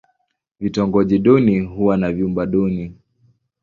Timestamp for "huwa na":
1.59-2.11